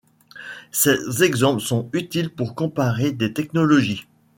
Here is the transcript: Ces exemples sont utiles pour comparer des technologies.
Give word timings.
Ces 0.71 1.21
exemples 1.21 1.61
sont 1.61 1.87
utiles 1.93 2.31
pour 2.31 2.55
comparer 2.55 3.11
des 3.11 3.33
technologies. 3.33 4.07